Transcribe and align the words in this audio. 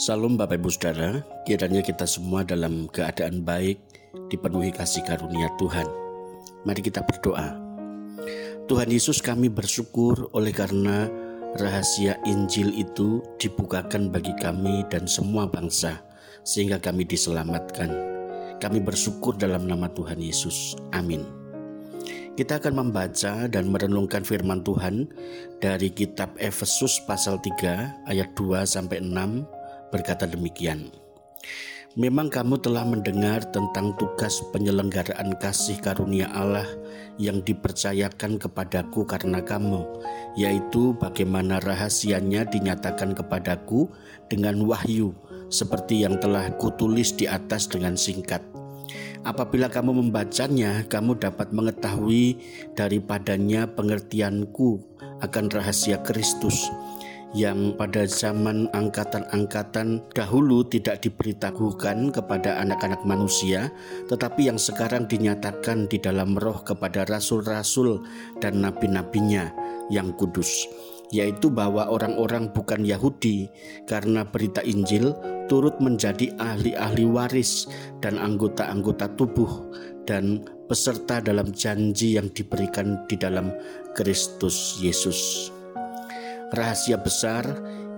Salam 0.00 0.40
Bapak 0.40 0.56
Ibu 0.56 0.72
Saudara, 0.72 1.20
kiranya 1.44 1.84
kita 1.84 2.08
semua 2.08 2.40
dalam 2.40 2.88
keadaan 2.88 3.44
baik, 3.44 3.76
dipenuhi 4.32 4.72
kasih 4.72 5.04
karunia 5.04 5.52
Tuhan. 5.60 5.84
Mari 6.64 6.80
kita 6.80 7.04
berdoa. 7.04 7.52
Tuhan 8.64 8.88
Yesus 8.88 9.20
kami 9.20 9.52
bersyukur 9.52 10.32
oleh 10.32 10.56
karena 10.56 11.04
rahasia 11.60 12.16
Injil 12.24 12.72
itu 12.80 13.20
dibukakan 13.36 14.08
bagi 14.08 14.32
kami 14.40 14.88
dan 14.88 15.04
semua 15.04 15.44
bangsa, 15.44 16.00
sehingga 16.48 16.80
kami 16.80 17.04
diselamatkan. 17.04 17.92
Kami 18.56 18.80
bersyukur 18.80 19.36
dalam 19.36 19.68
nama 19.68 19.84
Tuhan 19.92 20.16
Yesus. 20.16 20.80
Amin. 20.96 21.28
Kita 22.40 22.56
akan 22.56 22.88
membaca 22.88 23.44
dan 23.52 23.68
merenungkan 23.68 24.24
firman 24.24 24.64
Tuhan 24.64 25.12
dari 25.60 25.92
kitab 25.92 26.32
Efesus 26.40 27.04
pasal 27.04 27.36
3 27.36 28.08
ayat 28.08 28.32
2 28.32 28.64
sampai 28.64 29.04
6 29.04 29.59
berkata 29.90 30.26
demikian. 30.26 30.90
Memang 31.98 32.30
kamu 32.30 32.62
telah 32.62 32.86
mendengar 32.86 33.42
tentang 33.50 33.98
tugas 33.98 34.38
penyelenggaraan 34.54 35.34
kasih 35.42 35.74
karunia 35.82 36.30
Allah 36.30 36.66
yang 37.18 37.42
dipercayakan 37.42 38.38
kepadaku 38.38 39.02
karena 39.02 39.42
kamu, 39.42 39.82
yaitu 40.38 40.94
bagaimana 41.02 41.58
rahasianya 41.58 42.46
dinyatakan 42.46 43.10
kepadaku 43.10 43.90
dengan 44.30 44.62
wahyu, 44.70 45.10
seperti 45.50 46.06
yang 46.06 46.22
telah 46.22 46.54
kutulis 46.62 47.10
di 47.10 47.26
atas 47.26 47.66
dengan 47.66 47.98
singkat. 47.98 48.38
Apabila 49.26 49.66
kamu 49.66 49.90
membacanya, 50.06 50.86
kamu 50.86 51.18
dapat 51.18 51.50
mengetahui 51.50 52.38
daripadanya 52.78 53.66
pengertianku 53.66 54.78
akan 55.26 55.44
rahasia 55.50 55.98
Kristus 56.06 56.70
yang 57.30 57.78
pada 57.78 58.06
zaman 58.10 58.66
angkatan-angkatan 58.74 60.02
dahulu 60.10 60.66
tidak 60.66 61.06
diberitahukan 61.06 62.10
kepada 62.10 62.58
anak-anak 62.58 63.06
manusia, 63.06 63.70
tetapi 64.10 64.50
yang 64.50 64.58
sekarang 64.58 65.06
dinyatakan 65.06 65.86
di 65.86 66.02
dalam 66.02 66.34
roh 66.34 66.62
kepada 66.66 67.06
rasul-rasul 67.06 68.02
dan 68.42 68.62
nabi-nabinya 68.62 69.54
yang 69.90 70.10
kudus 70.18 70.66
yaitu 71.10 71.50
bahwa 71.50 71.90
orang-orang 71.90 72.48
bukan 72.54 72.86
Yahudi 72.86 73.50
karena 73.84 74.22
berita 74.22 74.62
Injil 74.62 75.10
turut 75.50 75.74
menjadi 75.82 76.30
ahli-ahli 76.38 77.02
waris 77.02 77.66
dan 77.98 78.16
anggota-anggota 78.16 79.10
tubuh 79.18 79.50
dan 80.06 80.46
peserta 80.70 81.18
dalam 81.18 81.50
janji 81.50 82.14
yang 82.14 82.30
diberikan 82.30 83.02
di 83.10 83.18
dalam 83.18 83.50
Kristus 83.98 84.78
Yesus. 84.78 85.50
Rahasia 86.50 86.98
besar 86.98 87.46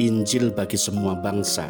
Injil 0.00 0.50
bagi 0.52 0.76
semua 0.80 1.14
bangsa. 1.18 1.68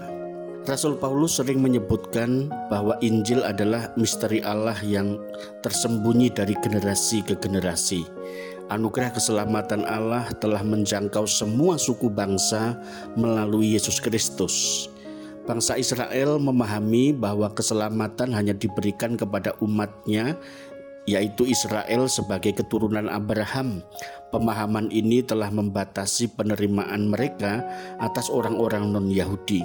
Rasul 0.68 1.00
Paulus 1.00 1.40
sering 1.40 1.64
menyebutkan 1.64 2.52
bahwa 2.68 2.94
Injil 3.00 3.40
adalah 3.40 3.88
misteri 3.96 4.44
Allah 4.44 4.76
yang 4.84 5.16
tersembunyi 5.64 6.28
dari 6.28 6.52
generasi 6.60 7.24
ke 7.24 7.40
generasi 7.40 8.04
Anugerah 8.68 9.16
keselamatan 9.16 9.88
Allah 9.88 10.28
telah 10.44 10.60
menjangkau 10.60 11.24
semua 11.24 11.80
suku 11.80 12.12
bangsa 12.12 12.76
melalui 13.16 13.72
Yesus 13.72 13.96
Kristus. 13.96 14.86
Bangsa 15.48 15.80
Israel 15.80 16.36
memahami 16.36 17.16
bahwa 17.16 17.48
keselamatan 17.48 18.28
hanya 18.36 18.52
diberikan 18.52 19.16
kepada 19.16 19.56
umatnya, 19.64 20.36
yaitu 21.08 21.48
Israel 21.48 22.04
sebagai 22.04 22.60
keturunan 22.60 23.08
Abraham. 23.08 23.80
Pemahaman 24.28 24.92
ini 24.92 25.24
telah 25.24 25.48
membatasi 25.48 26.36
penerimaan 26.36 27.08
mereka 27.08 27.64
atas 27.96 28.28
orang-orang 28.28 28.92
non-Yahudi. 28.92 29.64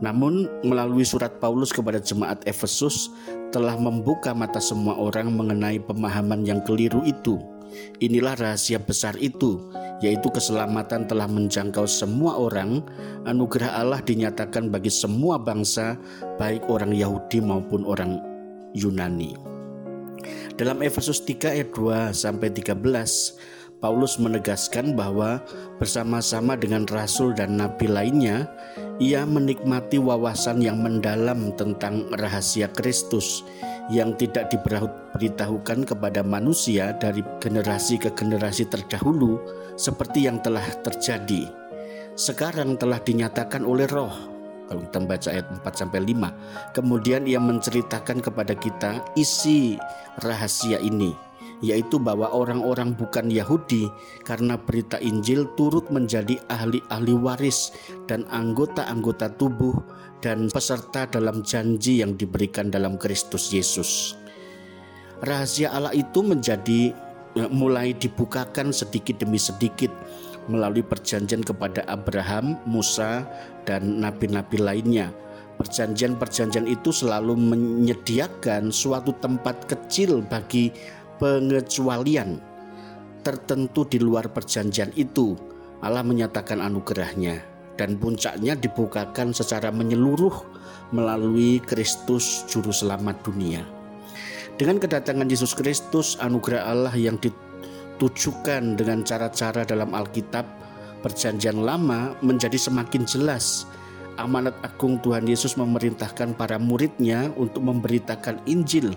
Namun, 0.00 0.48
melalui 0.64 1.04
surat 1.04 1.42
Paulus 1.42 1.74
kepada 1.74 2.00
jemaat 2.00 2.40
Efesus, 2.48 3.12
telah 3.50 3.76
membuka 3.76 4.32
mata 4.32 4.62
semua 4.62 4.96
orang 4.96 5.28
mengenai 5.34 5.82
pemahaman 5.82 6.46
yang 6.46 6.62
keliru 6.64 7.04
itu. 7.04 7.36
Inilah 8.00 8.34
rahasia 8.38 8.80
besar 8.80 9.14
itu, 9.20 9.60
yaitu 10.00 10.32
keselamatan 10.32 11.04
telah 11.04 11.28
menjangkau 11.28 11.84
semua 11.84 12.38
orang. 12.40 12.80
Anugerah 13.28 13.76
Allah 13.76 14.00
dinyatakan 14.00 14.72
bagi 14.72 14.90
semua 14.90 15.36
bangsa, 15.36 16.00
baik 16.40 16.64
orang 16.72 16.96
Yahudi 16.96 17.44
maupun 17.44 17.84
orang 17.84 18.18
Yunani. 18.72 19.49
Dalam 20.54 20.84
Efesus 20.84 21.24
3 21.24 21.56
ayat 21.56 21.70
2 21.72 22.12
sampai 22.12 22.52
13, 22.52 22.76
Paulus 23.80 24.20
menegaskan 24.20 24.92
bahwa 24.92 25.40
bersama-sama 25.80 26.52
dengan 26.52 26.84
rasul 26.84 27.32
dan 27.32 27.56
nabi 27.56 27.88
lainnya, 27.88 28.44
ia 29.00 29.24
menikmati 29.24 29.96
wawasan 29.96 30.60
yang 30.60 30.84
mendalam 30.84 31.56
tentang 31.56 32.04
rahasia 32.12 32.68
Kristus 32.76 33.40
yang 33.88 34.14
tidak 34.20 34.52
diberitahukan 34.52 35.88
kepada 35.88 36.20
manusia 36.20 36.92
dari 37.00 37.24
generasi 37.40 37.98
ke 37.98 38.12
generasi 38.12 38.68
terdahulu 38.68 39.40
seperti 39.80 40.28
yang 40.28 40.38
telah 40.44 40.62
terjadi. 40.84 41.48
Sekarang 42.14 42.76
telah 42.76 43.00
dinyatakan 43.00 43.64
oleh 43.64 43.88
roh. 43.88 44.29
Kalau 44.70 44.86
kita 44.86 44.98
membaca 45.02 45.28
ayat 45.34 45.46
4 45.50 45.66
sampai 45.74 46.00
5, 46.14 46.78
kemudian 46.78 47.26
ia 47.26 47.42
menceritakan 47.42 48.22
kepada 48.22 48.54
kita 48.54 49.02
isi 49.18 49.74
rahasia 50.22 50.78
ini 50.78 51.10
yaitu 51.60 52.00
bahwa 52.00 52.32
orang-orang 52.32 52.96
bukan 52.96 53.28
Yahudi 53.28 53.92
karena 54.24 54.56
berita 54.56 54.96
Injil 54.96 55.44
turut 55.60 55.92
menjadi 55.92 56.40
ahli-ahli 56.48 57.14
waris 57.20 57.76
dan 58.08 58.24
anggota-anggota 58.32 59.36
tubuh 59.36 59.76
dan 60.24 60.48
peserta 60.48 61.04
dalam 61.08 61.44
janji 61.44 62.00
yang 62.00 62.16
diberikan 62.16 62.72
dalam 62.72 62.96
Kristus 62.96 63.52
Yesus. 63.52 64.16
Rahasia 65.20 65.72
Allah 65.76 65.92
itu 65.92 66.24
menjadi 66.24 66.96
e, 67.36 67.42
mulai 67.52 67.92
dibukakan 67.92 68.72
sedikit 68.72 69.20
demi 69.20 69.36
sedikit 69.36 69.92
melalui 70.50 70.82
perjanjian 70.82 71.46
kepada 71.46 71.86
Abraham, 71.86 72.58
Musa, 72.66 73.22
dan 73.62 74.02
nabi-nabi 74.02 74.58
lainnya. 74.58 75.14
Perjanjian-perjanjian 75.56 76.66
itu 76.66 76.90
selalu 76.90 77.36
menyediakan 77.38 78.74
suatu 78.74 79.14
tempat 79.22 79.70
kecil 79.70 80.26
bagi 80.26 80.74
pengecualian 81.22 82.40
tertentu 83.20 83.84
di 83.84 84.00
luar 84.00 84.32
perjanjian 84.32 84.96
itu 84.96 85.36
Allah 85.84 86.00
menyatakan 86.00 86.64
anugerahnya 86.64 87.44
dan 87.76 87.96
puncaknya 87.96 88.56
dibukakan 88.56 89.32
secara 89.32 89.68
menyeluruh 89.72 90.32
melalui 90.92 91.60
Kristus 91.64 92.44
juru 92.48 92.72
selamat 92.72 93.24
dunia. 93.24 93.64
Dengan 94.60 94.76
kedatangan 94.76 95.24
Yesus 95.24 95.56
Kristus, 95.56 96.20
anugerah 96.20 96.68
Allah 96.68 96.92
yang 96.92 97.16
ditujukan 98.00 98.80
dengan 98.80 99.04
cara-cara 99.04 99.60
dalam 99.68 99.92
Alkitab, 99.92 100.48
perjanjian 101.04 101.60
lama 101.60 102.16
menjadi 102.24 102.56
semakin 102.56 103.04
jelas. 103.04 103.68
Amanat 104.16 104.56
agung 104.64 104.96
Tuhan 105.04 105.28
Yesus 105.28 105.60
memerintahkan 105.60 106.32
para 106.32 106.56
muridnya 106.56 107.28
untuk 107.36 107.60
memberitakan 107.60 108.40
Injil 108.48 108.96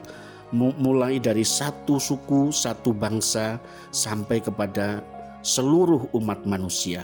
mulai 0.55 1.19
dari 1.19 1.43
satu 1.43 1.99
suku, 1.99 2.55
satu 2.55 2.95
bangsa, 2.95 3.59
sampai 3.91 4.39
kepada 4.39 5.03
seluruh 5.43 6.07
umat 6.15 6.47
manusia. 6.47 7.03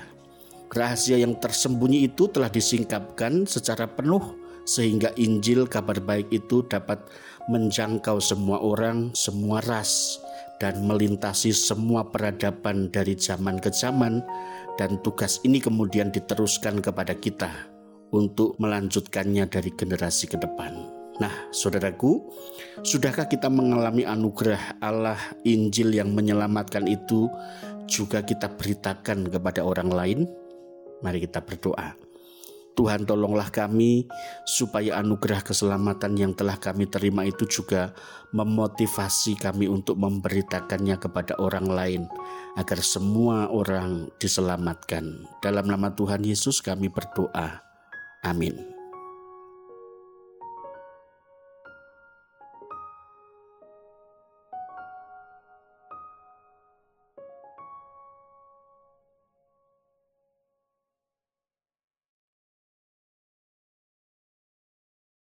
Rahasia 0.72 1.20
yang 1.20 1.36
tersembunyi 1.36 2.08
itu 2.08 2.32
telah 2.32 2.48
disingkapkan 2.48 3.44
secara 3.44 3.90
penuh 3.92 4.40
sehingga 4.70 5.10
Injil 5.18 5.66
kabar 5.66 5.98
baik 5.98 6.30
itu 6.30 6.62
dapat 6.70 7.02
menjangkau 7.50 8.22
semua 8.22 8.62
orang, 8.62 9.10
semua 9.18 9.58
ras, 9.66 10.22
dan 10.62 10.86
melintasi 10.86 11.50
semua 11.50 12.06
peradaban 12.06 12.94
dari 12.94 13.18
zaman 13.18 13.58
ke 13.58 13.74
zaman 13.74 14.22
dan 14.78 15.02
tugas 15.02 15.42
ini 15.42 15.58
kemudian 15.58 16.14
diteruskan 16.14 16.86
kepada 16.86 17.18
kita 17.18 17.50
untuk 18.14 18.54
melanjutkannya 18.62 19.50
dari 19.50 19.74
generasi 19.74 20.30
ke 20.30 20.38
depan. 20.38 21.00
Nah, 21.20 21.52
saudaraku, 21.52 22.32
sudahkah 22.86 23.28
kita 23.28 23.52
mengalami 23.52 24.08
anugerah 24.08 24.80
Allah 24.80 25.20
Injil 25.44 25.92
yang 25.92 26.16
menyelamatkan 26.16 26.88
itu 26.88 27.28
juga 27.90 28.24
kita 28.24 28.48
beritakan 28.56 29.28
kepada 29.28 29.66
orang 29.66 29.90
lain? 29.92 30.20
Mari 31.04 31.28
kita 31.28 31.44
berdoa. 31.44 32.09
Tuhan 32.80 33.04
tolonglah 33.04 33.52
kami 33.52 34.08
supaya 34.48 35.04
anugerah 35.04 35.44
keselamatan 35.44 36.16
yang 36.16 36.32
telah 36.32 36.56
kami 36.56 36.88
terima 36.88 37.28
itu 37.28 37.44
juga 37.44 37.92
memotivasi 38.32 39.36
kami 39.36 39.68
untuk 39.68 40.00
memberitakannya 40.00 40.96
kepada 40.96 41.36
orang 41.44 41.68
lain 41.68 42.02
agar 42.56 42.80
semua 42.80 43.52
orang 43.52 44.08
diselamatkan. 44.16 45.28
Dalam 45.44 45.68
nama 45.68 45.92
Tuhan 45.92 46.24
Yesus 46.24 46.64
kami 46.64 46.88
berdoa. 46.88 47.60
Amin. 48.24 48.79